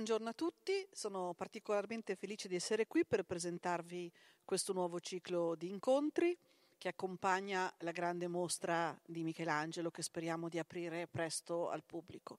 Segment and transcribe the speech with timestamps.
[0.00, 4.10] buongiorno a tutti, sono particolarmente felice di essere qui per presentarvi
[4.46, 6.34] questo nuovo ciclo di incontri
[6.78, 12.38] che accompagna la grande mostra di Michelangelo che speriamo di aprire presto al pubblico.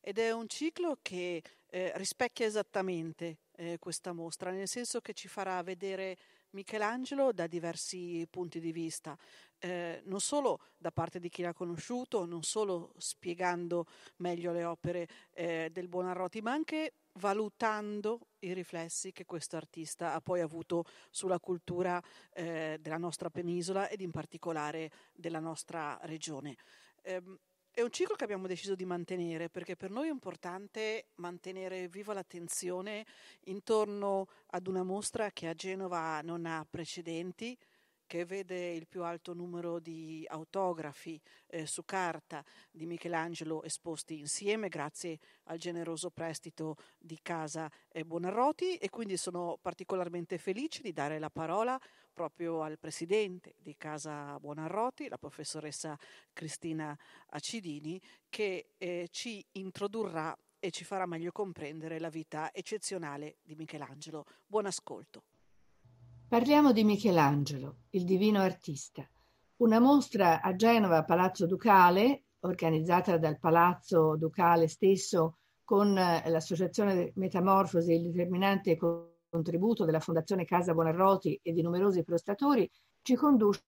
[0.00, 5.26] Ed è un ciclo che eh, rispecchia esattamente eh, questa mostra, nel senso che ci
[5.26, 6.16] farà vedere
[6.52, 9.16] Michelangelo da diversi punti di vista,
[9.58, 15.08] eh, non solo da parte di chi l'ha conosciuto, non solo spiegando meglio le opere
[15.32, 21.40] eh, del Buonarroti, ma anche valutando i riflessi che questo artista ha poi avuto sulla
[21.40, 22.02] cultura
[22.32, 26.56] eh, della nostra penisola ed in particolare della nostra regione.
[27.80, 32.12] È un ciclo che abbiamo deciso di mantenere perché per noi è importante mantenere viva
[32.12, 33.06] l'attenzione
[33.44, 37.56] intorno ad una mostra che a Genova non ha precedenti,
[38.06, 44.68] che vede il più alto numero di autografi eh, su carta di Michelangelo esposti insieme
[44.68, 51.18] grazie al generoso prestito di Casa eh, Buonarroti e quindi sono particolarmente felice di dare
[51.18, 51.80] la parola
[52.12, 55.98] proprio al presidente di Casa Buonarroti, la professoressa
[56.32, 56.96] Cristina
[57.30, 64.26] Acidini, che eh, ci introdurrà e ci farà meglio comprendere la vita eccezionale di Michelangelo.
[64.46, 65.22] Buon ascolto.
[66.28, 69.08] Parliamo di Michelangelo, il divino artista,
[69.56, 77.92] una mostra a Genova, Palazzo Ducale, organizzata dal Palazzo Ducale stesso con eh, l'associazione Metamorfosi
[77.92, 78.76] il determinante
[79.30, 82.68] contributo della Fondazione Casa Buonarroti e di numerosi prestatori,
[83.02, 83.62] ci conduce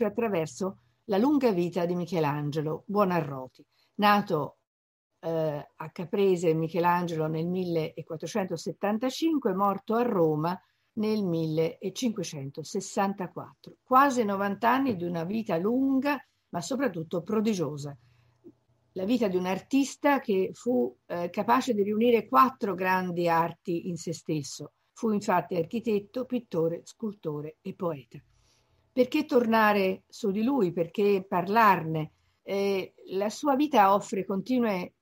[0.00, 3.64] attraverso la lunga vita di Michelangelo Buonarroti,
[3.96, 4.56] nato
[5.20, 10.60] eh, a Caprese Michelangelo nel 1475, morto a Roma
[10.94, 13.76] nel 1564.
[13.82, 16.18] Quasi 90 anni di una vita lunga,
[16.50, 17.96] ma soprattutto prodigiosa.
[18.96, 23.96] La vita di un artista che fu eh, capace di riunire quattro grandi arti in
[23.96, 24.74] se stesso.
[24.94, 28.18] Fu infatti architetto, pittore, scultore e poeta.
[28.92, 30.72] Perché tornare su di lui?
[30.72, 32.12] Perché parlarne?
[32.42, 34.94] Eh, la sua vita offre continue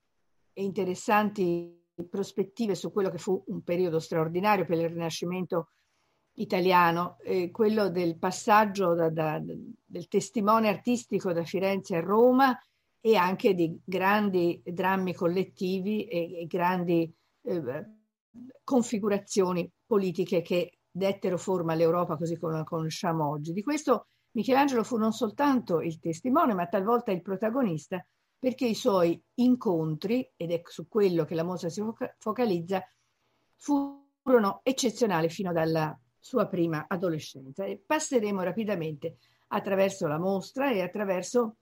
[0.51, 5.69] e interessanti prospettive su quello che fu un periodo straordinario per il Rinascimento
[6.37, 12.57] italiano, eh, quello del passaggio da, da, del testimone artistico da Firenze a Roma
[12.99, 17.85] e anche di grandi drammi collettivi e, e grandi eh,
[18.63, 23.53] configurazioni politiche che dettero forma all'Europa così come la conosciamo oggi.
[23.53, 28.03] Di questo Michelangelo fu non soltanto il testimone, ma talvolta il protagonista,
[28.39, 31.83] perché i suoi incontri, ed è su quello che la mostra si
[32.17, 32.83] focalizza,
[33.55, 37.63] furono eccezionali fino dalla sua prima adolescenza.
[37.65, 39.17] E passeremo rapidamente
[39.49, 41.57] attraverso la mostra e attraverso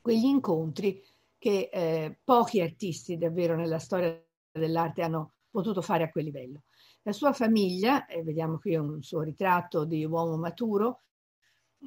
[0.00, 1.02] quegli incontri
[1.36, 6.62] che eh, pochi artisti davvero nella storia dell'arte hanno potuto fare a quel livello.
[7.02, 11.02] La sua famiglia, e vediamo qui un suo ritratto di uomo maturo,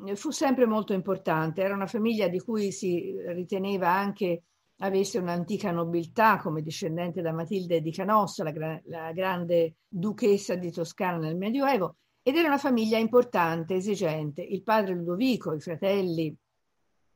[0.08, 1.62] eh, fu sempre molto importante.
[1.62, 4.44] Era una famiglia di cui si riteneva anche
[4.82, 10.72] avesse un'antica nobiltà come discendente da Matilde di Canossa, la, gra- la, grande duchessa di
[10.72, 14.42] Toscana nel Medioevo, ed era una famiglia importante, esigente.
[14.42, 16.36] Il padre Ludovico, i fratelli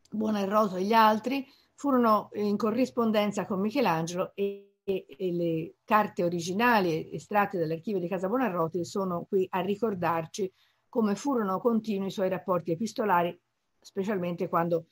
[0.07, 7.57] Buonarrota e gli altri furono in corrispondenza con Michelangelo e, e, le carte originali estratte
[7.57, 10.51] dall'archivio di Casa Buonarroti sono qui a ricordarci
[10.87, 13.37] come furono continui i suoi rapporti epistolari,
[13.81, 14.85] specialmente quando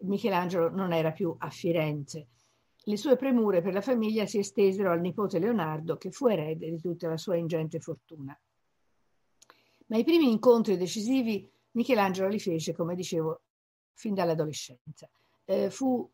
[0.00, 2.26] Michelangelo non era più a Firenze.
[2.88, 6.80] Le sue premure per la famiglia si estesero al nipote Leonardo, che fu erede di
[6.80, 8.38] tutta la sua ingente fortuna.
[9.86, 13.40] Ma i primi incontri decisivi Michelangelo li fece, come dicevo,
[13.94, 15.08] fin dall'adolescenza.
[15.44, 16.08] Eh, fu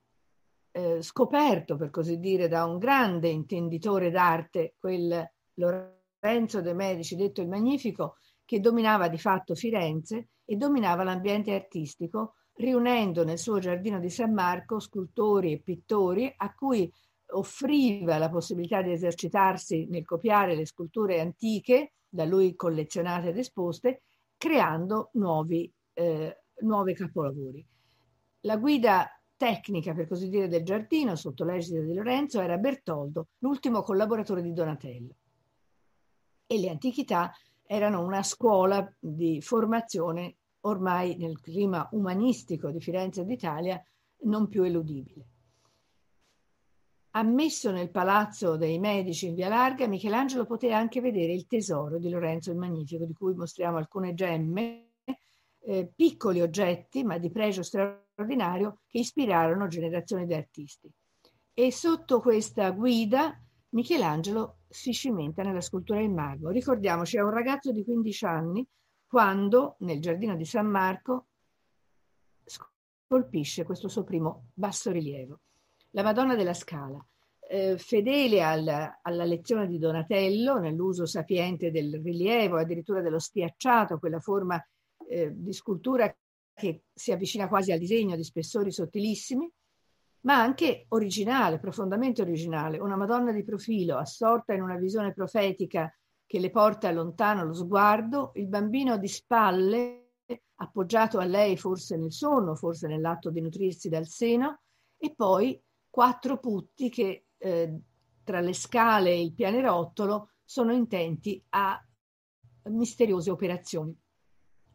[0.73, 7.41] eh, scoperto, per così dire, da un grande intenditore d'arte, quel Lorenzo de' Medici, detto
[7.41, 13.99] il Magnifico, che dominava di fatto Firenze e dominava l'ambiente artistico, riunendo nel suo giardino
[13.99, 16.91] di San Marco scultori e pittori a cui
[17.35, 24.03] offriva la possibilità di esercitarsi nel copiare le sculture antiche da lui collezionate ed esposte,
[24.37, 27.65] creando nuovi, eh, nuovi capolavori.
[28.41, 29.09] La guida
[29.43, 34.53] tecnica, per così dire, del giardino, sotto l'egida di Lorenzo, era Bertoldo, l'ultimo collaboratore di
[34.53, 35.17] Donatello.
[36.47, 37.33] E le antichità
[37.67, 43.85] erano una scuola di formazione ormai nel clima umanistico di Firenze e d'Italia
[44.27, 45.27] non più eludibile.
[47.15, 52.09] Ammesso nel palazzo dei Medici in Via Larga, Michelangelo poté anche vedere il tesoro di
[52.11, 54.93] Lorenzo il Magnifico, di cui mostriamo alcune gemme,
[55.65, 60.91] eh, piccoli oggetti, ma di pregio straordinario, che ispirarono generazioni di artisti.
[61.55, 63.39] E sotto questa guida
[63.71, 66.51] Michelangelo si cimenta nella scultura in marmo.
[66.51, 68.67] Ricordiamoci, è un ragazzo di 15 anni
[69.07, 71.27] quando nel giardino di San Marco
[73.07, 75.41] colpisce questo suo primo bassorilievo.
[75.91, 77.05] La Madonna della Scala,
[77.47, 78.67] eh, fedele al,
[79.03, 84.59] alla lezione di Donatello nell'uso sapiente del rilievo, addirittura dello stiacciato, quella forma
[85.07, 86.15] eh, di scultura
[86.55, 89.51] che si avvicina quasi al disegno di spessori sottilissimi,
[90.21, 95.93] ma anche originale, profondamente originale, una Madonna di profilo, assorta in una visione profetica
[96.27, 100.13] che le porta lontano lo sguardo, il bambino di spalle,
[100.57, 104.61] appoggiato a lei forse nel sonno, forse nell'atto di nutrirsi dal seno,
[104.97, 105.61] e poi
[105.91, 107.81] quattro putti che eh,
[108.23, 111.85] tra le scale e il pianerottolo sono intenti a
[112.65, 113.95] misteriose operazioni.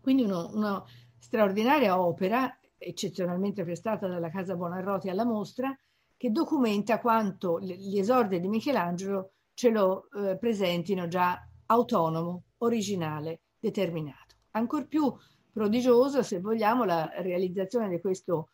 [0.01, 0.83] Quindi uno, una
[1.19, 5.75] straordinaria opera eccezionalmente prestata dalla Casa Buonarroti alla mostra,
[6.15, 14.35] che documenta quanto gli esordi di Michelangelo ce lo eh, presentino già autonomo, originale, determinato.
[14.51, 15.13] Ancor più
[15.51, 18.49] prodigiosa, se vogliamo, la realizzazione di questo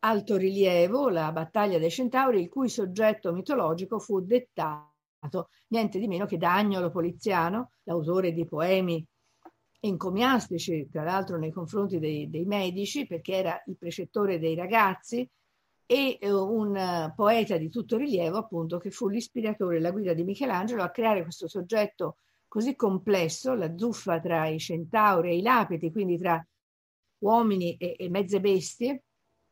[0.00, 6.26] alto rilievo, la battaglia dei Centauri, il cui soggetto mitologico fu dettato niente di meno
[6.26, 9.04] che da Agnolo Poliziano, l'autore di poemi
[9.80, 15.28] encomiastici, tra l'altro nei confronti dei, dei, medici, perché era il precettore dei ragazzi,
[15.86, 20.82] e eh, un poeta di tutto rilievo, appunto, che fu l'ispiratore, la guida di Michelangelo
[20.82, 22.16] a creare questo soggetto
[22.46, 26.44] così complesso, la zuffa tra i centauri e i lapiti, quindi tra
[27.18, 29.04] uomini e, e mezze bestie,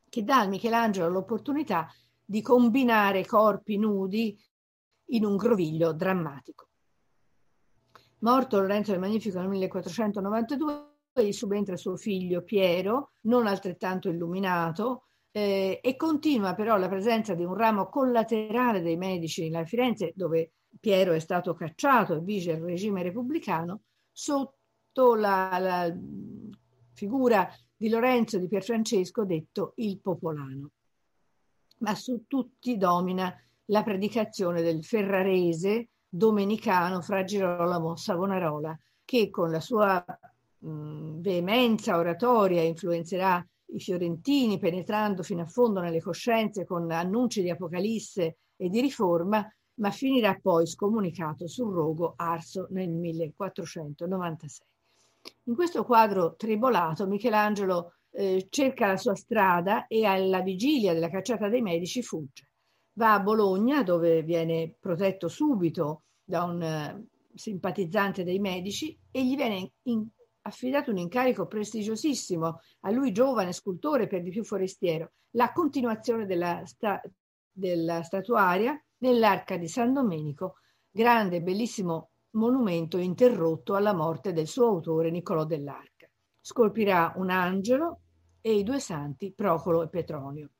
[0.08, 1.88] che dà a Michelangelo l'opportunità
[2.24, 4.36] di combinare corpi nudi
[5.10, 6.68] in un groviglio drammatico.
[8.20, 15.80] Morto Lorenzo il Magnifico nel 1492, gli subentra suo figlio Piero, non altrettanto illuminato, eh,
[15.82, 21.12] e continua però la presenza di un ramo collaterale dei medici in Firenze, dove Piero
[21.12, 25.94] è stato cacciato e vige il regime repubblicano, sotto la, la
[26.94, 30.70] figura di Lorenzo di Pierfrancesco, detto il Popolano.
[31.78, 33.34] Ma su tutti domina
[33.66, 40.04] la predicazione del ferrarese, domenicano fra Girolamo Savonarola, che con la sua
[40.58, 47.50] mh, veemenza oratoria influenzerà i fiorentini, penetrando fino a fondo nelle coscienze con annunci di
[47.50, 49.46] apocalisse e di riforma,
[49.78, 54.66] ma finirà poi scomunicato sul rogo arso nel 1496.
[55.44, 61.48] In questo quadro tribolato Michelangelo eh, cerca la sua strada e alla vigilia della cacciata
[61.48, 62.48] dei medici fugge.
[62.96, 69.36] Va a Bologna dove viene protetto subito da un eh, simpatizzante dei medici e gli
[69.36, 70.06] viene in,
[70.42, 76.64] affidato un incarico prestigiosissimo a lui giovane scultore per di più forestiero, la continuazione della,
[76.64, 77.00] sta,
[77.50, 80.56] della statuaria nell'arca di San Domenico,
[80.90, 86.08] grande e bellissimo monumento interrotto alla morte del suo autore Niccolò dell'Arca.
[86.40, 88.00] Scolpirà un angelo
[88.40, 90.50] e i due santi Procolo e Petronio.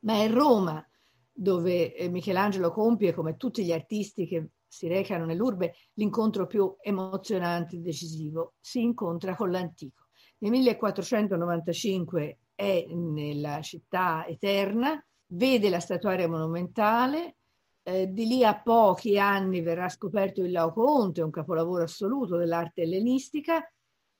[0.00, 0.86] Ma è Roma
[1.34, 7.76] dove eh, Michelangelo compie, come tutti gli artisti che si recano nell'urbe, l'incontro più emozionante
[7.76, 8.54] e decisivo.
[8.60, 10.04] Si incontra con l'antico.
[10.38, 17.36] Nel 1495 è nella città eterna, vede la statuaria monumentale,
[17.82, 23.62] eh, di lì a pochi anni verrà scoperto il Laocoonte, un capolavoro assoluto dell'arte ellenistica,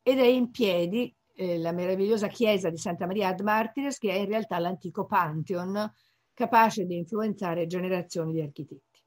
[0.03, 4.17] ed è in piedi eh, la meravigliosa chiesa di Santa Maria ad Martires, che è
[4.17, 5.93] in realtà l'antico Pantheon,
[6.35, 9.01] capace di influenzare generazioni di architetti.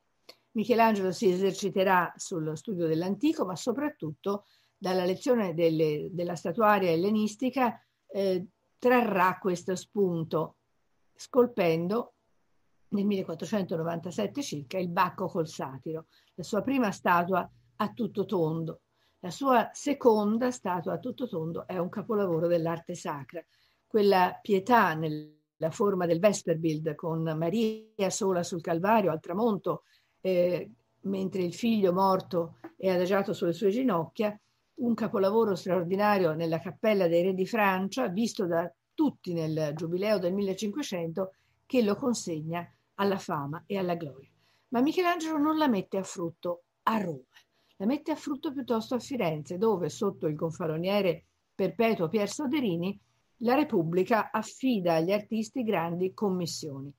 [0.52, 8.48] Michelangelo si eserciterà sullo studio dell'antico, ma soprattutto dalla lezione delle, della statuaria ellenistica eh,
[8.80, 10.58] trarrà questo spunto,
[11.14, 12.14] scolpendo
[12.90, 18.82] nel 1497 circa il Bacco col Satiro, la sua prima statua a tutto tondo.
[19.20, 23.44] La sua seconda statua a tutto tondo è un capolavoro dell'arte sacra,
[23.86, 29.84] quella pietà nel la forma del Vesperbild con Maria sola sul Calvario al tramonto,
[30.22, 30.70] eh,
[31.02, 34.40] mentre il figlio morto è adagiato sulle sue ginocchia,
[34.76, 40.34] un capolavoro straordinario nella cappella dei re di Francia, visto da tutti nel giubileo del
[40.34, 41.34] 1500,
[41.66, 44.30] che lo consegna alla fama e alla gloria.
[44.70, 47.24] Ma Michelangelo non la mette a frutto a Roma,
[47.78, 53.00] la mette a frutto piuttosto a Firenze, dove sotto il gonfaloniere perpetuo Pier Soderini
[53.42, 56.92] la Repubblica affida agli artisti grandi commissioni.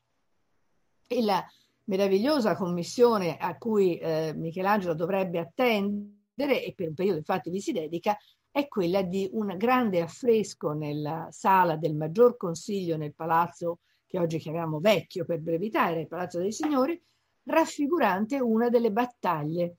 [1.06, 1.44] E la
[1.84, 7.72] meravigliosa commissione a cui eh, Michelangelo dovrebbe attendere, e per un periodo infatti vi si
[7.72, 8.16] dedica,
[8.50, 14.38] è quella di un grande affresco nella sala del Maggior Consiglio nel palazzo che oggi
[14.38, 17.00] chiamiamo vecchio per brevità, era il Palazzo dei Signori,
[17.44, 19.76] raffigurante una delle battaglie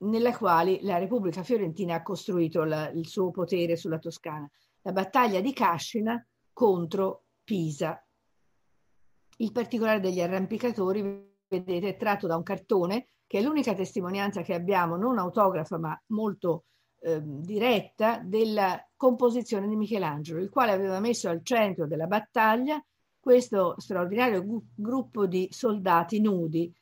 [0.00, 4.48] nella quale la Repubblica Fiorentina ha costruito la, il suo potere sulla Toscana,
[4.82, 8.02] la battaglia di Cascina contro Pisa.
[9.38, 11.02] Il particolare degli arrampicatori,
[11.48, 16.00] vedete, è tratto da un cartone che è l'unica testimonianza che abbiamo, non autografa ma
[16.08, 16.64] molto
[17.00, 22.82] eh, diretta, della composizione di Michelangelo, il quale aveva messo al centro della battaglia
[23.20, 26.72] questo straordinario gu- gruppo di soldati nudi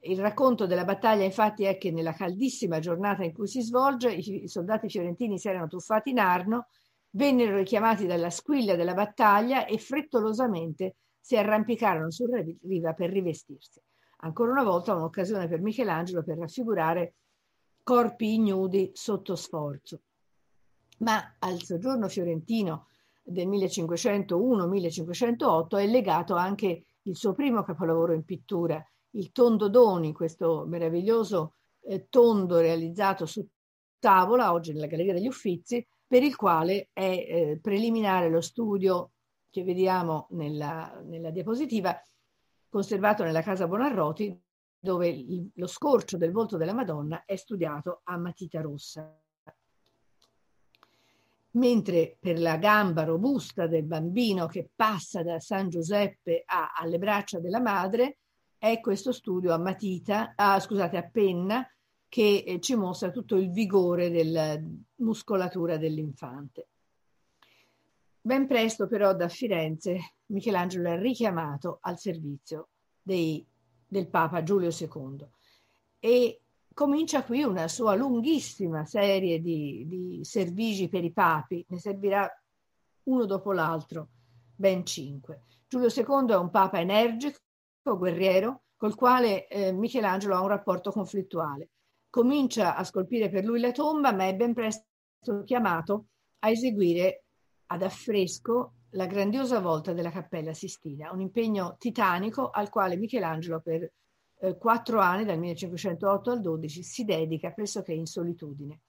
[0.00, 4.48] il racconto della battaglia infatti è che nella caldissima giornata in cui si svolge i
[4.48, 6.68] soldati fiorentini si erano tuffati in Arno,
[7.10, 13.80] vennero richiamati dalla squiglia della battaglia e frettolosamente si arrampicarono sulla riva per rivestirsi.
[14.18, 17.14] Ancora una volta un'occasione per Michelangelo per raffigurare
[17.82, 20.02] corpi ignudi sotto sforzo.
[20.98, 22.86] Ma al soggiorno fiorentino
[23.22, 28.82] del 1501-1508 è legato anche il suo primo capolavoro in pittura,
[29.16, 33.46] il tondo Doni, questo meraviglioso eh, tondo realizzato su
[33.98, 39.12] tavola, oggi nella Galleria degli Uffizi, per il quale è eh, preliminare lo studio
[39.50, 42.00] che vediamo nella, nella, diapositiva,
[42.68, 44.38] conservato nella casa Bonarroti,
[44.78, 49.18] dove il, lo scorcio del volto della Madonna è studiato a matita rossa.
[51.52, 57.40] Mentre per la gamba robusta del bambino che passa da San Giuseppe a, alle braccia
[57.40, 58.18] della madre,
[58.58, 61.68] è questo studio a matita, ah, scusate, a penna,
[62.08, 64.58] che eh, ci mostra tutto il vigore della
[64.96, 66.68] muscolatura dell'infante.
[68.20, 72.68] Ben presto però da Firenze Michelangelo è richiamato al servizio
[73.00, 73.46] dei,
[73.86, 75.26] del Papa Giulio II
[76.00, 76.40] e
[76.74, 82.28] comincia qui una sua lunghissima serie di, di servigi per i papi, ne servirà
[83.04, 84.08] uno dopo l'altro,
[84.54, 85.42] ben cinque.
[85.68, 87.38] Giulio II è un papa energico,
[87.94, 91.70] guerriero col quale eh, Michelangelo ha un rapporto conflittuale.
[92.10, 94.84] Comincia a scolpire per lui la tomba, ma è ben presto
[95.44, 96.06] chiamato
[96.40, 97.24] a eseguire
[97.66, 103.92] ad affresco la grandiosa volta della Cappella Sistina, un impegno titanico al quale Michelangelo per
[104.38, 108.80] eh, quattro anni, dal 1508 al 12, si dedica pressoché in solitudine.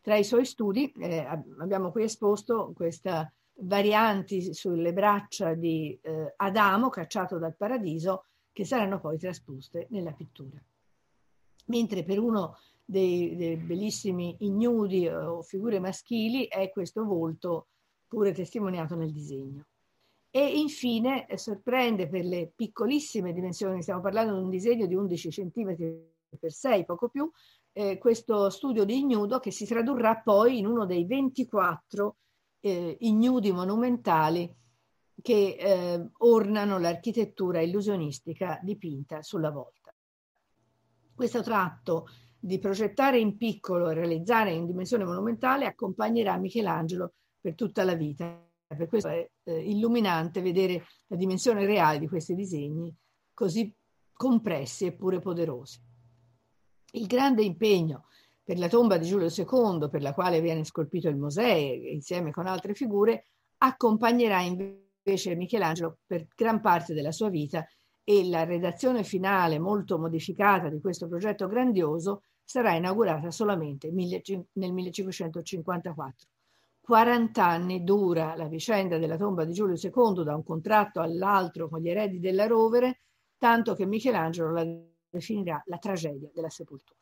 [0.00, 1.26] Tra i suoi studi eh,
[1.58, 9.00] abbiamo qui esposto questa varianti sulle braccia di eh, Adamo cacciato dal paradiso che saranno
[9.00, 10.62] poi trasposte nella pittura.
[11.66, 17.68] Mentre per uno dei, dei bellissimi ignudi o figure maschili è questo volto
[18.06, 19.66] pure testimoniato nel disegno.
[20.30, 25.28] E infine eh, sorprende per le piccolissime dimensioni, stiamo parlando di un disegno di 11
[25.28, 25.76] cm
[26.38, 27.30] per 6, poco più,
[27.72, 32.16] eh, questo studio di ignudo che si tradurrà poi in uno dei 24
[32.64, 34.50] eh, ignudi monumentali
[35.20, 39.94] che eh, ornano l'architettura illusionistica dipinta sulla volta.
[41.14, 42.08] Questo tratto
[42.40, 48.42] di progettare in piccolo e realizzare in dimensione monumentale accompagnerà Michelangelo per tutta la vita.
[48.66, 52.94] Per questo è eh, illuminante vedere la dimensione reale di questi disegni
[53.34, 53.72] così
[54.10, 55.78] compressi eppure poderosi.
[56.92, 58.06] Il grande impegno
[58.44, 62.46] per la tomba di Giulio II, per la quale viene scolpito il Mosè insieme con
[62.46, 63.24] altre figure,
[63.58, 67.66] accompagnerà invece Michelangelo per gran parte della sua vita
[68.04, 76.28] e la redazione finale molto modificata di questo progetto grandioso sarà inaugurata solamente nel 1554.
[76.82, 81.80] 40 anni dura la vicenda della tomba di Giulio II da un contratto all'altro con
[81.80, 83.00] gli eredi della Rovere,
[83.38, 84.66] tanto che Michelangelo la
[85.08, 86.98] definirà la tragedia della sepoltura.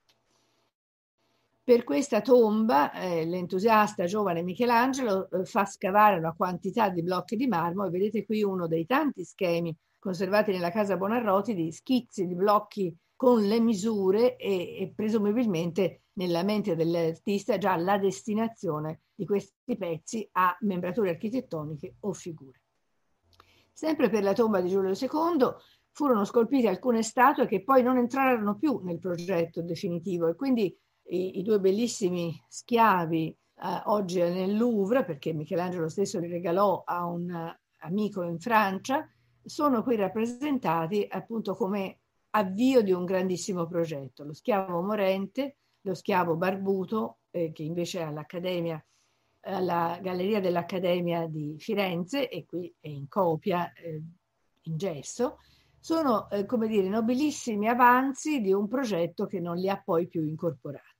[1.65, 7.47] Per questa tomba eh, l'entusiasta giovane Michelangelo eh, fa scavare una quantità di blocchi di
[7.47, 12.35] marmo e vedete qui uno dei tanti schemi conservati nella casa Bonarroti di schizzi di
[12.35, 19.77] blocchi con le misure e, e presumibilmente nella mente dell'artista già la destinazione di questi
[19.77, 22.61] pezzi a membrature architettoniche o figure.
[23.73, 25.55] Sempre per la tomba di Giulio II
[25.93, 30.77] furono scolpite alcune statue che poi non entrarono più nel progetto definitivo e quindi
[31.09, 37.05] i, i due bellissimi schiavi eh, oggi nel Louvre, perché Michelangelo stesso li regalò a
[37.05, 39.09] un uh, amico in Francia,
[39.45, 41.99] sono qui rappresentati appunto come
[42.31, 44.25] avvio di un grandissimo progetto.
[44.25, 48.85] Lo schiavo morente, lo schiavo barbuto, eh, che invece è all'Accademia,
[49.41, 54.01] alla Galleria dell'Accademia di Firenze, e qui è in copia eh,
[54.63, 55.39] in gesso,
[55.79, 60.25] sono, eh, come dire, nobilissimi avanzi di un progetto che non li ha poi più
[60.25, 60.92] incorporati.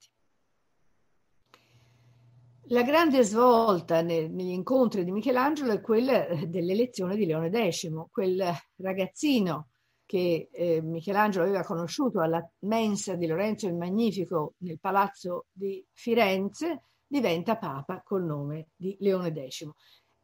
[2.73, 8.43] La grande svolta negli incontri di Michelangelo è quella dell'elezione di Leone X, quel
[8.77, 9.69] ragazzino
[10.07, 16.85] che eh, Michelangelo aveva conosciuto alla mensa di Lorenzo il Magnifico nel palazzo di Firenze,
[17.07, 19.69] diventa papa col nome di Leone X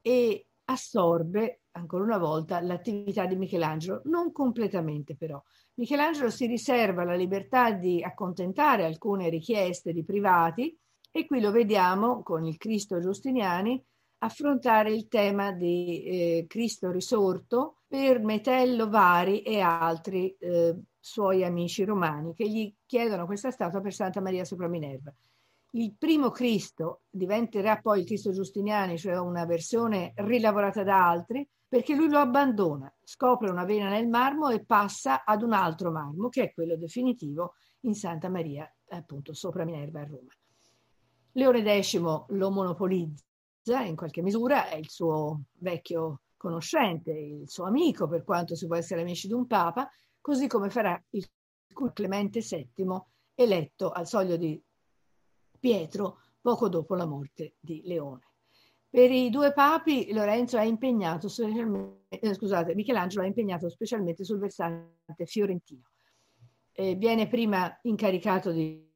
[0.00, 5.38] e assorbe ancora una volta l'attività di Michelangelo, non completamente però.
[5.74, 10.74] Michelangelo si riserva la libertà di accontentare alcune richieste di privati
[11.18, 13.84] e qui lo vediamo con il Cristo Giustiniani
[14.18, 21.84] affrontare il tema di eh, Cristo risorto per Metello Vari e altri eh, suoi amici
[21.84, 25.12] romani che gli chiedono questa statua per Santa Maria sopra Minerva.
[25.72, 31.94] Il primo Cristo diventerà poi il Cristo Giustiniani, cioè una versione rilavorata da altri, perché
[31.94, 36.44] lui lo abbandona, scopre una vena nel marmo e passa ad un altro marmo, che
[36.44, 40.30] è quello definitivo in Santa Maria, appunto, sopra Minerva a Roma.
[41.38, 48.08] Leone X lo monopolizza in qualche misura, è il suo vecchio conoscente, il suo amico,
[48.08, 49.88] per quanto si può essere amici di un papa,
[50.20, 51.24] così come farà il
[51.92, 52.86] Clemente VII,
[53.36, 54.60] eletto al soglio di
[55.60, 58.26] Pietro poco dopo la morte di Leone.
[58.90, 61.28] Per i due papi Lorenzo è impegnato
[62.08, 65.82] eh, scusate, Michelangelo è impegnato specialmente sul versante fiorentino.
[66.72, 68.87] Eh, viene prima incaricato di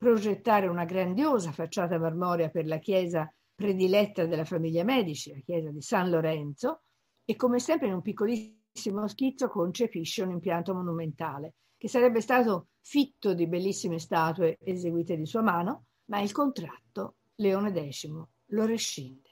[0.00, 5.82] progettare una grandiosa facciata marmorea per la chiesa prediletta della famiglia Medici, la chiesa di
[5.82, 6.84] San Lorenzo,
[7.22, 13.34] e come sempre in un piccolissimo schizzo concepisce un impianto monumentale che sarebbe stato fitto
[13.34, 18.08] di bellissime statue eseguite di sua mano, ma il contratto Leone X
[18.46, 19.28] lo rescinde.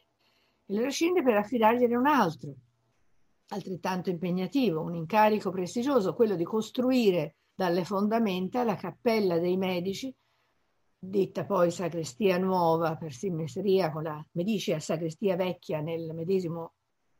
[0.67, 2.55] E lo rescinde per affidargliene un altro,
[3.49, 10.15] altrettanto impegnativo, un incarico prestigioso, quello di costruire dalle fondamenta la cappella dei Medici
[10.99, 16.75] detta poi sagrestia nuova per simmetria con la medicea sagrestia vecchia nel medesimo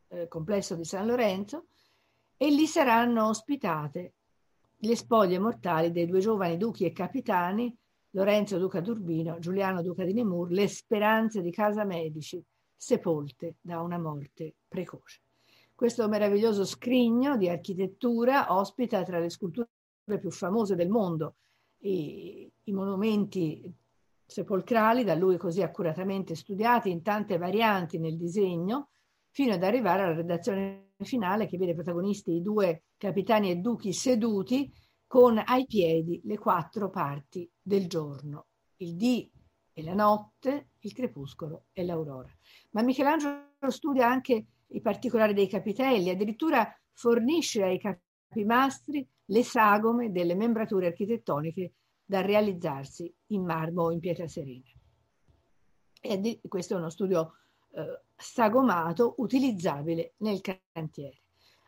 [0.09, 1.67] eh, complesso di San Lorenzo,
[2.37, 4.15] e lì saranno ospitate
[4.77, 7.77] le spoglie mortali dei due giovani duchi e capitani,
[8.11, 12.43] Lorenzo duca d'Urbino, Giuliano duca di Nemur, le speranze di casa Medici,
[12.77, 15.21] sepolte da una morte precoce.
[15.75, 19.69] Questo meraviglioso scrigno di architettura ospita tra le sculture
[20.21, 21.37] più famose del mondo,
[21.81, 23.63] i, i monumenti
[24.25, 28.91] sepolcrali, da lui così accuratamente studiati in tante varianti nel disegno,
[29.31, 34.73] fino ad arrivare alla redazione finale che vede protagonisti i due capitani e duchi seduti
[35.07, 38.47] con ai piedi le quattro parti del giorno,
[38.79, 39.31] il dì
[39.73, 42.31] e la notte, il crepuscolo e l'aurora.
[42.71, 50.35] Ma Michelangelo studia anche i particolari dei capitelli, addirittura fornisce ai capimastri le sagome delle
[50.35, 51.73] membrature architettoniche
[52.05, 54.65] da realizzarsi in marmo o in pietra serena.
[56.01, 57.35] E questo è uno studio
[57.73, 61.21] eh, sagomato utilizzabile nel cantiere.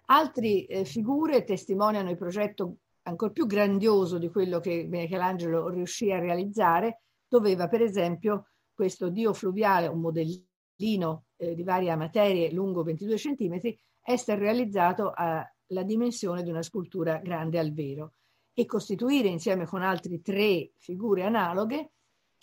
[0.06, 6.18] Altre eh, figure testimoniano il progetto ancora più grandioso di quello che Michelangelo riuscì a
[6.18, 7.02] realizzare.
[7.28, 13.60] Doveva, per esempio, questo dio fluviale, un modellino eh, di varie materie lungo 22 cm,
[14.02, 18.12] essere realizzato a la dimensione di una scultura grande al vero
[18.54, 21.92] e costituire insieme con altre tre figure analoghe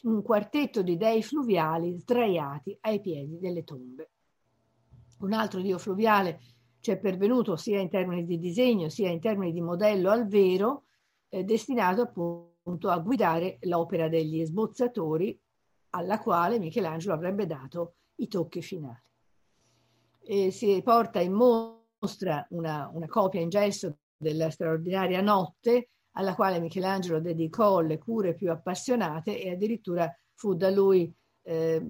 [0.04, 4.12] un quartetto di dei fluviali sdraiati ai piedi delle tombe.
[5.20, 6.40] Un altro dio fluviale
[6.80, 10.84] ci è pervenuto sia in termini di disegno sia in termini di modello al vero,
[11.30, 15.38] eh, destinato appunto a guidare l'opera degli sbozzatori
[15.92, 19.02] alla quale Michelangelo avrebbe dato i tocchi finali.
[20.22, 26.36] E si porta in modo mostra una, una copia in gesso della straordinaria notte alla
[26.36, 31.82] quale Michelangelo dedicò le cure più appassionate e addirittura fu da lui eh,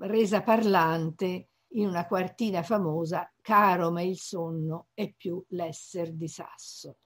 [0.00, 6.96] resa parlante in una quartina famosa Caro ma il sonno è più l'esser di sasso.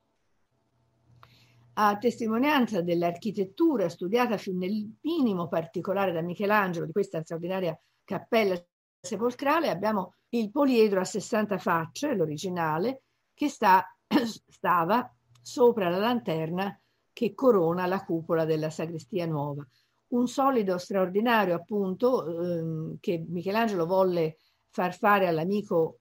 [1.81, 8.61] A testimonianza dell'architettura studiata fin nel minimo particolare da Michelangelo di questa straordinaria cappella
[9.01, 13.03] sepolcrale abbiamo il poliedro a 60 facce, l'originale,
[13.35, 13.85] che sta,
[14.49, 16.79] stava sopra la lanterna
[17.13, 19.67] che corona la cupola della sagrestia nuova.
[20.09, 24.37] Un solido straordinario, appunto, ehm, che Michelangelo volle
[24.71, 26.01] far fare all'amico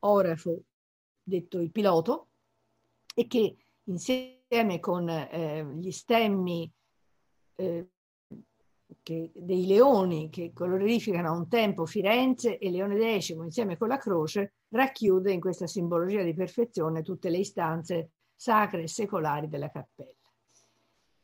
[0.00, 0.62] orafo,
[1.22, 2.28] detto il piloto,
[3.14, 6.70] e che insieme con eh, gli stemmi
[7.56, 7.88] eh,
[9.02, 13.98] che, dei leoni che colorificano a un tempo Firenze e Leone X insieme con la
[13.98, 20.12] croce racchiude in questa simbologia di perfezione tutte le istanze sacre e secolari della cappella.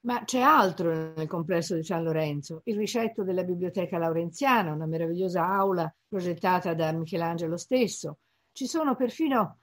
[0.03, 5.47] Ma c'è altro nel complesso di San Lorenzo, il ricetto della Biblioteca Laurenziana, una meravigliosa
[5.47, 8.19] aula progettata da Michelangelo stesso.
[8.53, 9.59] Ci sono perfino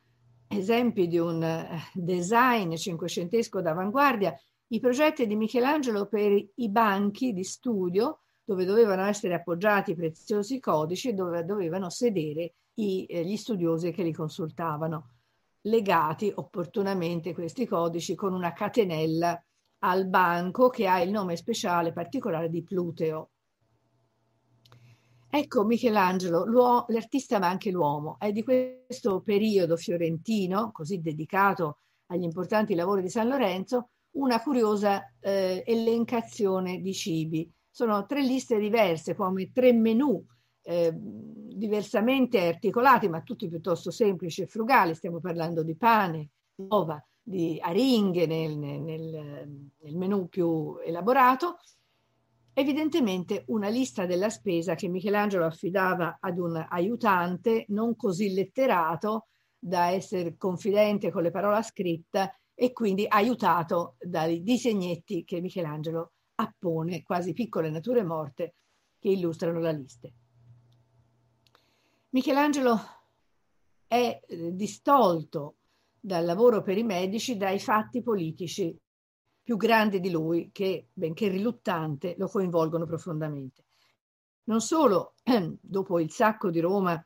[0.48, 7.44] esempi di un eh, design cinquecentesco d'avanguardia, i progetti di Michelangelo per i banchi di
[7.44, 13.36] studio dove dovevano essere appoggiati i preziosi codici e dove dovevano sedere i, eh, gli
[13.36, 15.10] studiosi che li consultavano,
[15.62, 19.42] legati opportunamente questi codici con una catenella
[19.80, 23.30] al banco che ha il nome speciale particolare di Pluteo.
[25.30, 26.46] Ecco Michelangelo,
[26.88, 33.10] l'artista ma anche l'uomo, è di questo periodo fiorentino, così dedicato agli importanti lavori di
[33.10, 37.50] San Lorenzo, una curiosa eh, elencazione di cibi.
[37.70, 40.24] Sono tre liste diverse, come tre menù
[40.64, 44.96] eh, diversamente articolati, ma tutti piuttosto semplici e frugali.
[44.96, 48.82] Stiamo parlando di pane, uova, di aringhe nel, nel,
[49.80, 51.58] nel menù più elaborato.
[52.54, 59.28] Evidentemente una lista della spesa che Michelangelo affidava ad un aiutante non così letterato
[59.60, 67.04] da essere confidente con le parole scritte e quindi aiutato dai disegnetti che Michelangelo appone,
[67.04, 68.56] quasi piccole nature morte,
[68.98, 70.10] che illustrano la lista.
[72.10, 72.80] Michelangelo
[73.86, 75.58] è eh, distolto
[76.00, 78.76] dal lavoro per i medici dai fatti politici
[79.44, 83.66] più grandi di lui che, benché riluttante, lo coinvolgono profondamente.
[84.46, 85.14] Non solo
[85.62, 87.00] dopo il sacco di Roma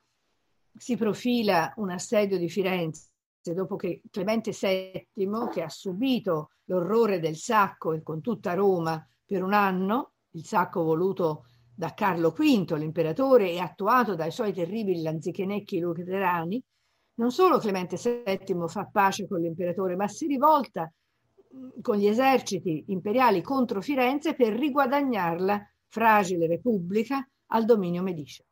[0.77, 3.11] si profila un assedio di Firenze
[3.41, 9.43] dopo che Clemente VII, che ha subito l'orrore del sacco e con tutta Roma per
[9.43, 15.80] un anno, il sacco voluto da Carlo V, l'imperatore, e attuato dai suoi terribili lanzichenecchi
[15.80, 16.63] luterani,
[17.15, 20.91] non solo Clemente VII fa pace con l'imperatore, ma si rivolta
[21.82, 28.45] con gli eserciti imperiali contro Firenze per riguadagnarla, fragile repubblica, al dominio mediceo.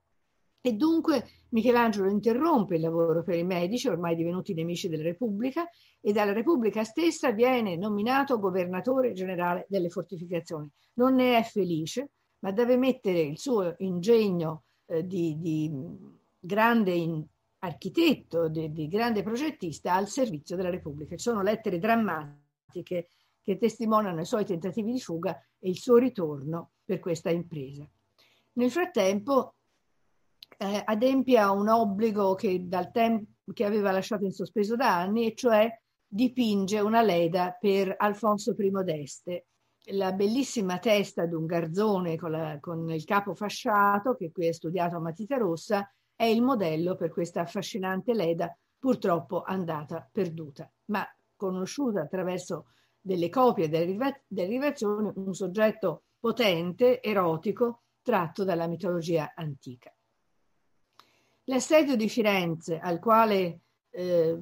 [0.61, 5.67] E dunque Michelangelo interrompe il lavoro per i medici, ormai divenuti nemici della Repubblica,
[6.01, 10.69] e dalla Repubblica stessa viene nominato governatore generale delle fortificazioni.
[10.95, 15.71] Non ne è felice, ma deve mettere il suo ingegno eh, di, di,
[16.39, 17.25] grande in,
[17.59, 21.15] architetto, di, di, grande progettista al servizio della Repubblica.
[21.15, 23.09] Ci sono lettere drammatiche
[23.41, 27.87] che testimoniano i suoi tentativi di fuga e il suo ritorno per questa impresa.
[28.53, 29.55] Nel frattempo
[30.61, 35.27] eh, adempie a un obbligo che, dal tempo, che aveva lasciato in sospeso da anni,
[35.27, 35.71] e cioè
[36.05, 39.45] dipinge una leda per Alfonso I d'Este.
[39.91, 44.51] La bellissima testa di un garzone con, la, con il capo fasciato, che qui è
[44.51, 51.07] studiato a matita rossa, è il modello per questa affascinante leda, purtroppo andata perduta, ma
[51.37, 52.65] conosciuta attraverso
[52.99, 59.93] delle copie e delle derivazioni, un soggetto potente, erotico, tratto dalla mitologia antica.
[61.49, 64.37] L'assedio di Firenze, al quale eh,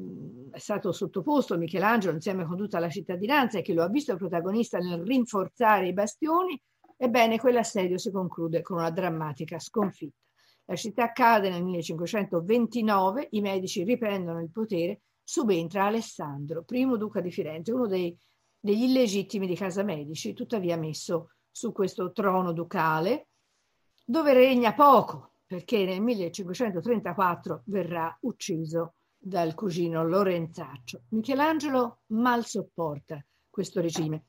[0.52, 4.78] è stato sottoposto Michelangelo insieme con tutta la cittadinanza e che lo ha visto protagonista
[4.78, 6.62] nel rinforzare i bastioni,
[6.98, 10.18] ebbene quell'assedio si conclude con una drammatica sconfitta.
[10.66, 17.32] La città cade nel 1529, i medici riprendono il potere, subentra Alessandro, primo duca di
[17.32, 18.14] Firenze, uno dei,
[18.60, 23.28] degli illegittimi di casa Medici, tuttavia messo su questo trono ducale,
[24.04, 31.04] dove regna poco, perché nel 1534 verrà ucciso dal cugino Lorenzaccio.
[31.10, 34.26] Michelangelo mal sopporta questo regime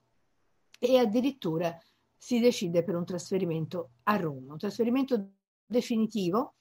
[0.78, 1.76] e addirittura
[2.16, 5.33] si decide per un trasferimento a Roma, un trasferimento
[5.66, 6.54] definitivo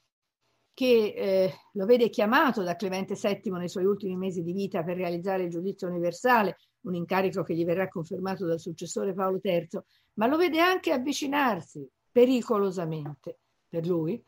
[0.74, 4.98] che eh, lo vede chiamato da Clemente VII nei suoi ultimi mesi di vita per
[4.98, 9.68] realizzare il giudizio universale, un incarico che gli verrà confermato dal successore Paolo III,
[10.14, 14.24] ma lo vede anche avvicinarsi pericolosamente per lui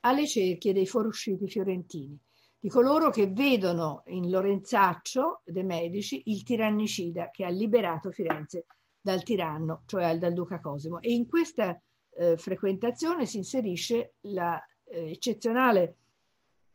[0.00, 2.18] alle cerchie dei fuorusciti fiorentini,
[2.58, 8.66] di coloro che vedono in Lorenzaccio de' Medici il tirannicida che ha liberato Firenze
[9.00, 11.00] dal tiranno, cioè dal duca Cosimo.
[11.00, 15.82] E in questa eh, frequentazione si inserisce l'eccezionale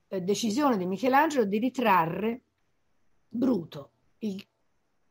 [0.08, 2.42] eh, eh, decisione di Michelangelo di ritrarre
[3.28, 4.44] Bruto, il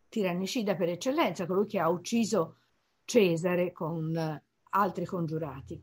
[0.08, 2.58] tirannicida per eccellenza, colui che ha ucciso
[3.04, 5.82] Cesare con eh, altri congiurati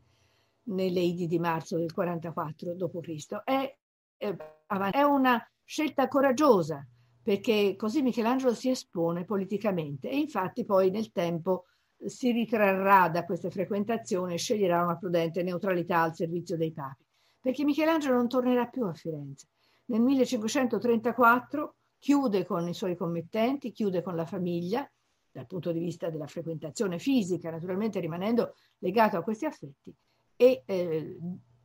[0.64, 3.42] nelle Idi di marzo del 44 d.C.
[3.44, 3.78] È,
[4.16, 6.86] è una scelta coraggiosa
[7.22, 11.66] perché così Michelangelo si espone politicamente e infatti poi nel tempo
[12.04, 17.04] si ritrarrà da queste frequentazioni e sceglierà una prudente neutralità al servizio dei papi,
[17.40, 19.48] perché Michelangelo non tornerà più a Firenze.
[19.86, 24.90] Nel 1534 chiude con i suoi commettenti, chiude con la famiglia,
[25.30, 29.94] dal punto di vista della frequentazione fisica, naturalmente rimanendo legato a questi affetti,
[30.42, 31.18] e eh,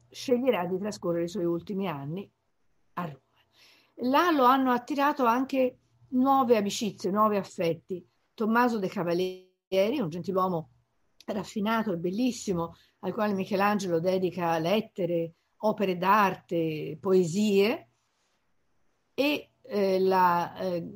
[0.07, 2.29] sceglierà di trascorrere i suoi ultimi anni
[2.93, 3.19] a Roma.
[4.07, 8.07] là lo hanno attirato anche nuove amicizie, nuovi affetti.
[8.35, 10.69] Tommaso de Cavalieri, un gentiluomo
[11.25, 17.89] raffinato e bellissimo, al quale Michelangelo dedica lettere, opere d'arte, poesie,
[19.15, 20.87] e, eh, la, eh,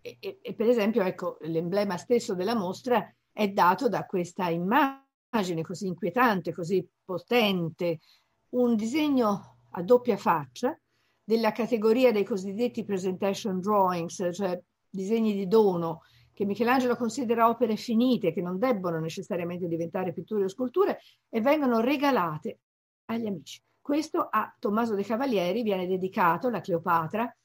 [0.00, 5.06] e, e, per esempio ecco, l'emblema stesso della mostra è dato da questa immagine
[5.62, 8.00] così inquietante, così potente,
[8.50, 10.78] un disegno a doppia faccia
[11.22, 18.32] della categoria dei cosiddetti presentation drawings, cioè disegni di dono, che Michelangelo considera opere finite,
[18.32, 22.60] che non debbono necessariamente diventare pitture o sculture, e vengono regalate
[23.06, 23.60] agli amici.
[23.80, 27.36] Questo a Tommaso de Cavalieri viene dedicato, la Cleopatra,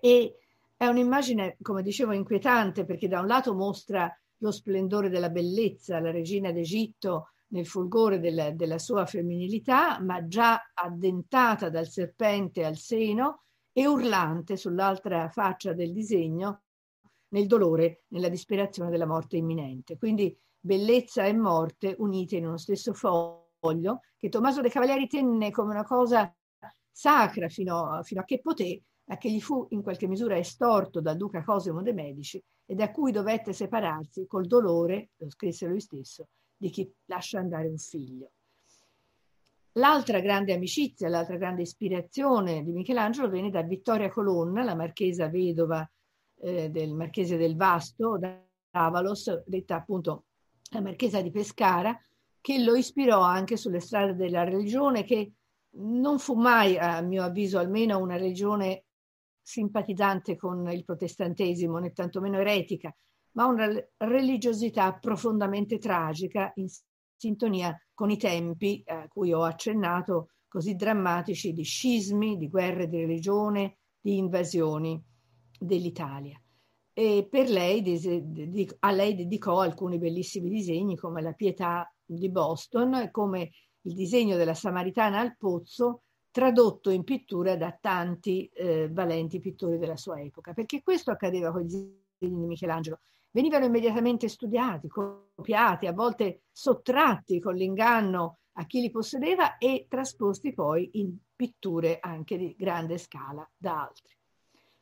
[0.00, 0.36] e
[0.76, 6.10] è un'immagine, come dicevo, inquietante perché da un lato mostra lo splendore della bellezza, la
[6.10, 13.44] regina d'Egitto nel fulgore della, della sua femminilità, ma già addentata dal serpente al seno
[13.72, 16.62] e urlante sull'altra faccia del disegno
[17.28, 19.96] nel dolore, nella disperazione della morte imminente.
[19.96, 25.72] Quindi bellezza e morte unite in uno stesso foglio che Tommaso de Cavalieri tenne come
[25.72, 26.34] una cosa
[26.90, 31.16] sacra fino, fino a che poté, a che gli fu in qualche misura estorto dal
[31.16, 36.28] duca Cosimo de' Medici e da cui dovette separarsi col dolore, lo scrisse lui stesso,
[36.56, 38.30] di chi lascia andare un figlio.
[39.76, 45.88] L'altra grande amicizia, l'altra grande ispirazione di Michelangelo venne da Vittoria Colonna, la marchesa vedova
[46.40, 50.24] eh, del marchese del Vasto, d'Avalos, detta appunto
[50.70, 51.98] la marchesa di Pescara,
[52.40, 55.32] che lo ispirò anche sulle strade della religione, che
[55.74, 58.84] non fu mai, a mio avviso almeno, una religione
[59.42, 62.94] simpatizzante con il protestantesimo, né tantomeno eretica,
[63.32, 66.68] ma una religiosità profondamente tragica in
[67.16, 72.98] sintonia con i tempi a cui ho accennato, così drammatici di scismi, di guerre di
[72.98, 75.02] religione, di invasioni
[75.58, 76.40] dell'Italia.
[76.94, 77.82] E per lei,
[78.80, 83.50] a lei dedicò alcuni bellissimi disegni come la Pietà di Boston come
[83.82, 89.96] il disegno della Samaritana al pozzo, tradotto in pittura da tanti eh, valenti pittori della
[89.96, 90.52] sua epoca.
[90.54, 92.98] Perché questo accadeva con i disegni di Michelangelo
[93.30, 100.52] venivano immediatamente studiati, copiati, a volte sottratti con l'inganno a chi li possedeva e trasposti
[100.52, 104.14] poi in pitture anche di grande scala da altri.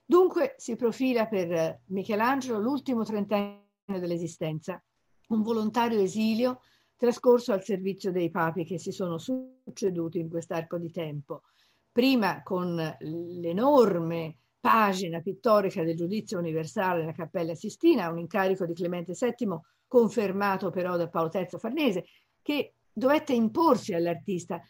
[0.04, 4.82] Dunque si profila per Michelangelo l'ultimo trentennio dell'esistenza,
[5.28, 6.60] un volontario esilio
[7.00, 11.44] trascorso al servizio dei papi che si sono succeduti in quest'arco di tempo,
[11.90, 19.14] prima con l'enorme pagina pittorica del giudizio universale nella Cappella Sistina, un incarico di Clemente
[19.18, 22.04] VII confermato però da Paolo III Farnese,
[22.42, 24.60] che dovette imporsi all'artista.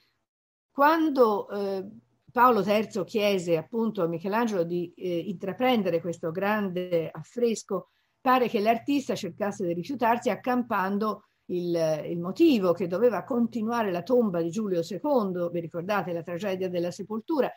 [0.70, 1.84] Quando eh,
[2.30, 7.88] Paolo III chiese appunto a Michelangelo di eh, intraprendere questo grande affresco,
[8.20, 14.40] pare che l'artista cercasse di rifiutarsi accampando il, il, motivo che doveva continuare la tomba
[14.40, 17.50] di Giulio II, vi ricordate la tragedia della sepoltura,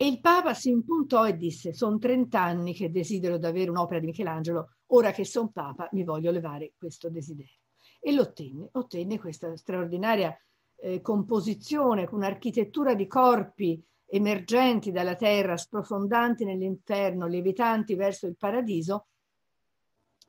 [0.00, 3.98] e il Papa si impuntò e disse: Sono 30 anni che desidero di avere un'opera
[3.98, 7.58] di Michelangelo, ora che sono Papa mi voglio levare questo desiderio.
[8.00, 10.32] E lo ottenne, ottenne questa straordinaria
[10.76, 19.08] eh, composizione con un'architettura di corpi emergenti dalla terra, sprofondanti nell'inferno, lievitanti verso il paradiso,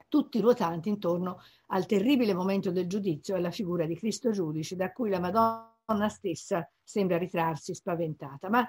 [0.10, 4.92] tutti ruotanti intorno al terribile momento del giudizio e alla figura di Cristo giudice, da
[4.92, 8.50] cui la Madonna stessa sembra ritrarsi spaventata.
[8.50, 8.68] Ma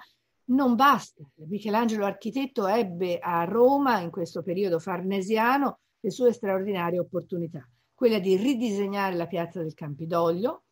[0.51, 1.25] non basta.
[1.49, 8.37] Michelangelo architetto ebbe a Roma, in questo periodo farnesiano, le sue straordinarie opportunità, quella di
[8.37, 10.65] ridisegnare la piazza del Campidoglio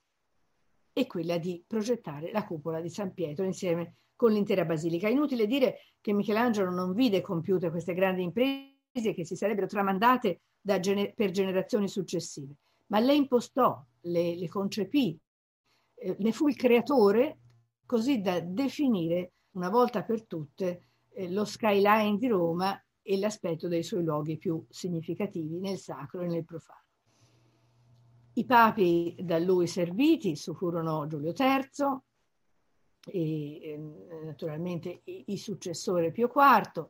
[0.93, 5.09] e quella di progettare la cupola di San Pietro insieme con l'intera basilica.
[5.09, 11.15] Inutile dire che Michelangelo non vide compiute queste grandi imprese che si sarebbero tramandate gener-
[11.15, 12.55] per generazioni successive,
[12.87, 15.19] ma le impostò, le, le concepì,
[15.95, 17.39] eh, ne fu il creatore
[17.87, 23.83] così da definire una volta per tutte eh, lo skyline di Roma e l'aspetto dei
[23.83, 26.85] suoi luoghi più significativi nel sacro e nel profano.
[28.35, 32.01] I papi da lui serviti furono Giulio III
[33.11, 33.79] e eh,
[34.25, 36.89] naturalmente il successore Pio IV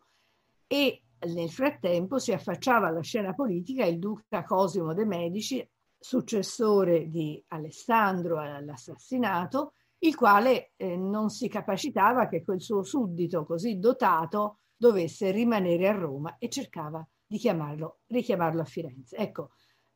[0.66, 7.42] e nel frattempo si affacciava alla scena politica il duca Cosimo de' Medici, successore di
[7.48, 15.30] Alessandro all'assassinato il quale eh, non si capacitava che quel suo suddito così dotato dovesse
[15.32, 19.16] rimanere a Roma e cercava di chiamarlo, richiamarlo a Firenze.
[19.16, 19.50] Ecco,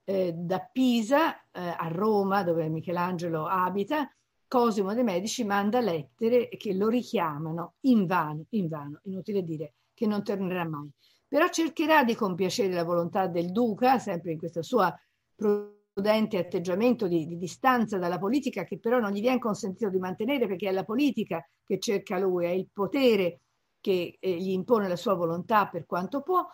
[0.04, 4.11] eh, da Pisa eh, a Roma, dove Michelangelo abita,
[4.48, 10.66] Cosimo de' Medici manda lettere che lo richiamano invano, invano, inutile dire che non tornerà
[10.68, 10.90] mai.
[11.26, 14.94] Però cercherà di compiacere la volontà del duca, sempre in questa sua
[15.35, 20.46] prudente atteggiamento di, di, distanza dalla politica, che però non gli viene consentito di mantenere
[20.46, 23.40] perché è la politica che cerca lui, è il potere
[23.81, 26.46] che eh, gli impone la sua volontà per quanto può,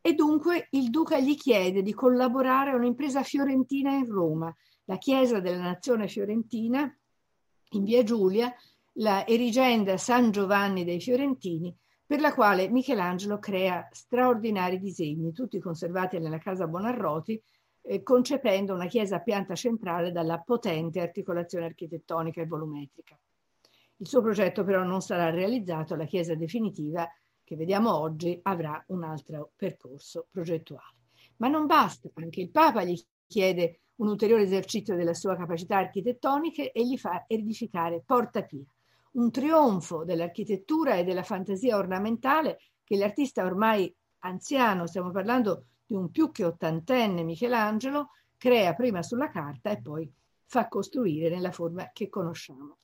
[0.00, 5.40] e dunque il duca gli chiede di collaborare a un'impresa fiorentina in Roma, la Chiesa
[5.40, 6.90] della Nazione Fiorentina,
[7.72, 8.52] in via Giulia,
[8.94, 11.76] la erigenda San Giovanni dei Fiorentini,
[12.08, 17.38] per la quale Michelangelo crea straordinari disegni, tutti conservati nella casa Bonarroti,
[17.82, 23.20] eh, concependo una chiesa a pianta centrale dalla potente articolazione architettonica e volumetrica.
[23.96, 27.06] Il suo progetto però non sarà realizzato, la chiesa definitiva
[27.44, 30.96] che vediamo oggi avrà un altro percorso progettuale.
[31.36, 36.72] Ma non basta, anche il Papa gli chiede un ulteriore esercizio della sua capacità architettoniche
[36.72, 38.64] e gli fa edificare Porta Pia,
[39.12, 46.10] un trionfo dell'architettura e della fantasia ornamentale che l'artista ormai anziano, stiamo parlando di un
[46.10, 50.10] più che ottantenne Michelangelo, crea prima sulla carta e poi
[50.44, 52.78] fa costruire nella forma che conosciamo.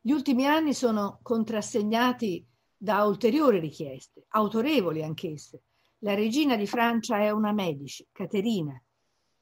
[0.00, 5.62] Gli ultimi anni sono contrassegnati da ulteriori richieste, autorevoli anch'esse.
[6.00, 8.80] La regina di Francia è una Medici, Caterina,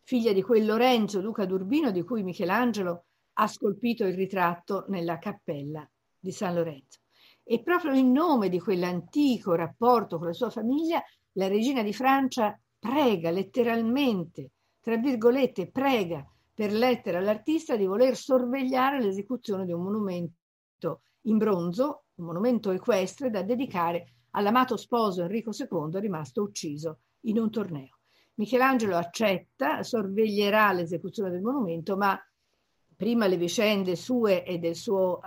[0.03, 5.89] figlia di quel Lorenzo, duca d'Urbino, di cui Michelangelo ha scolpito il ritratto nella cappella
[6.19, 7.01] di San Lorenzo.
[7.43, 12.59] E proprio in nome di quell'antico rapporto con la sua famiglia, la regina di Francia
[12.79, 20.33] prega letteralmente, tra virgolette, prega per lettera all'artista di voler sorvegliare l'esecuzione di un monumento
[21.27, 27.51] in bronzo un monumento equestre da dedicare all'amato sposo Enrico II rimasto ucciso in un
[27.51, 27.99] torneo.
[28.35, 32.19] Michelangelo accetta, sorveglierà l'esecuzione del monumento, ma
[32.97, 35.21] prima le vicende sue e del suo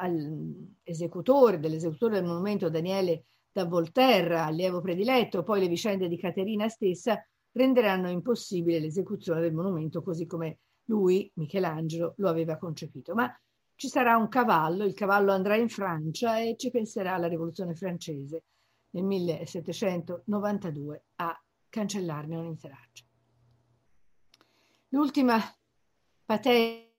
[0.84, 7.24] esecutore, dell'esecutore del monumento Daniele da Volterra, allievo prediletto, poi le vicende di Caterina stessa
[7.52, 13.14] renderanno impossibile l'esecuzione del monumento così come lui, Michelangelo, lo aveva concepito.
[13.14, 13.32] Ma
[13.76, 18.44] ci sarà un cavallo, il cavallo andrà in Francia e ci penserà la rivoluzione francese
[18.92, 23.04] nel 1792 a cancellarne un'interaccia.
[24.90, 25.38] L'ultima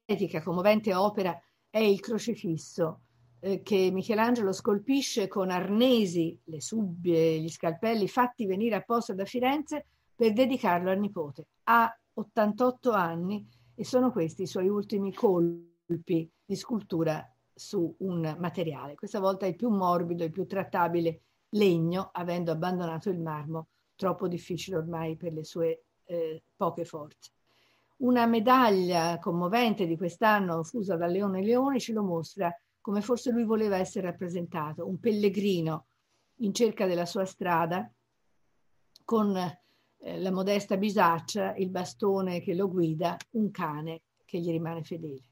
[0.09, 3.03] patetica, commovente opera è il crocifisso
[3.41, 9.87] eh, che Michelangelo scolpisce con arnesi, le subbie, gli scalpelli fatti venire apposta da Firenze
[10.15, 11.49] per dedicarlo al nipote.
[11.65, 18.95] Ha 88 anni e sono questi i suoi ultimi colpi di scultura su un materiale.
[18.95, 24.79] Questa volta il più morbido, il più trattabile legno, avendo abbandonato il marmo, troppo difficile
[24.79, 27.31] ormai per le sue eh, poche forze.
[27.99, 33.45] Una medaglia commovente di quest'anno fusa da Leone Leoni ce lo mostra come forse lui
[33.45, 35.87] voleva essere rappresentato, un pellegrino
[36.37, 37.91] in cerca della sua strada
[39.05, 44.85] con eh, la modesta bisaccia, il bastone che lo guida, un cane che gli rimane
[44.85, 45.25] fedele.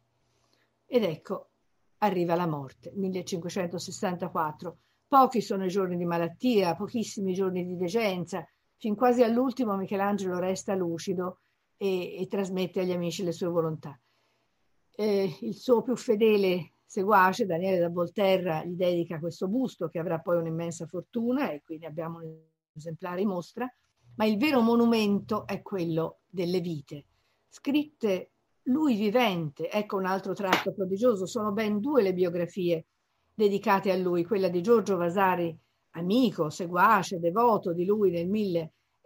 [0.87, 1.51] Ed ecco,
[1.99, 4.79] arriva la morte, 1564.
[5.07, 8.47] Pochi sono i giorni di malattia, pochissimi giorni di degenza.
[8.77, 11.41] Fin quasi all'ultimo Michelangelo resta lucido
[11.77, 13.99] e, e trasmette agli amici le sue volontà.
[14.95, 20.21] Eh, il suo più fedele seguace, Daniele da Volterra, gli dedica questo busto che avrà
[20.21, 22.39] poi un'immensa fortuna e qui ne abbiamo un
[22.75, 23.69] esemplare in mostra,
[24.17, 27.07] ma il vero monumento è quello delle vite,
[27.49, 28.31] scritte
[28.65, 32.87] lui vivente, ecco un altro tratto prodigioso, sono ben due le biografie
[33.35, 35.57] dedicate a lui, quella di Giorgio Vasari,
[35.91, 38.29] amico, seguace, devoto di lui nel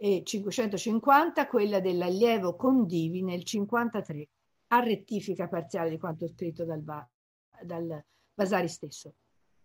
[0.01, 4.29] 1550, quella dell'allievo Condivi nel 53,
[4.69, 6.83] a rettifica parziale di quanto scritto dal,
[7.63, 9.15] dal Vasari stesso.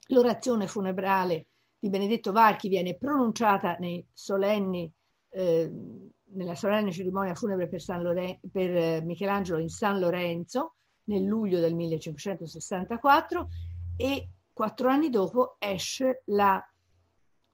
[0.10, 1.48] L'orazione funebrale
[1.80, 3.78] di Benedetto Varchi viene pronunciata
[4.14, 4.92] solenni
[5.30, 5.72] eh,
[6.28, 11.76] nella solenne cerimonia funebre per, Loren- per eh, Michelangelo in San Lorenzo nel luglio del
[11.76, 13.48] 1564
[13.96, 16.62] e quattro anni dopo esce la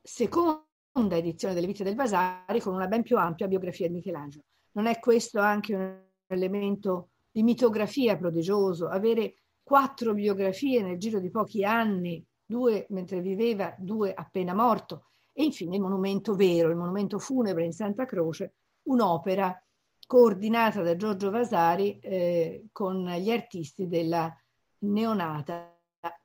[0.01, 4.44] seconda edizione delle vite del Vasari con una ben più ampia biografia di Michelangelo.
[4.74, 11.30] Non è questo anche un elemento di mitografia prodigioso, avere quattro biografie nel giro di
[11.30, 17.20] pochi anni, due mentre viveva, due appena morto, e infine il monumento vero, il monumento
[17.20, 19.58] funebre in Santa Croce, un'opera
[20.06, 24.34] coordinata da Giorgio Vasari eh, con gli artisti della
[24.80, 25.74] neonata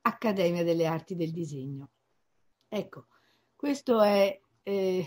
[0.03, 1.91] Accademia delle Arti del Disegno.
[2.69, 3.07] Ecco,
[3.55, 5.07] questo è eh,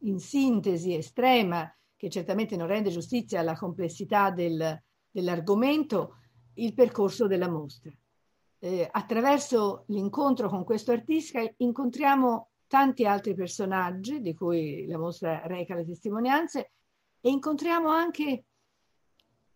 [0.00, 4.78] in sintesi estrema, che certamente non rende giustizia alla complessità del,
[5.10, 6.16] dell'argomento,
[6.54, 7.90] il percorso della mostra.
[8.58, 15.74] Eh, attraverso l'incontro con questo artista incontriamo tanti altri personaggi di cui la mostra reca
[15.74, 16.72] le testimonianze
[17.20, 18.44] e incontriamo anche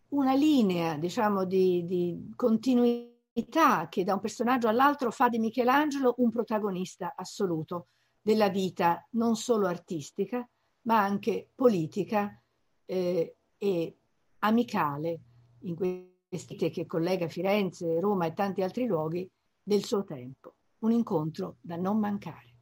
[0.09, 6.30] una linea, diciamo, di, di continuità che da un personaggio all'altro fa di Michelangelo un
[6.30, 7.88] protagonista assoluto
[8.24, 10.48] della vita non solo artistica,
[10.82, 12.40] ma anche politica
[12.86, 13.98] eh, e
[14.38, 15.20] amicale
[15.64, 19.30] in queste che collega Firenze, Roma e tanti altri luoghi
[19.62, 20.54] del suo tempo.
[20.78, 22.53] Un incontro da non mancare.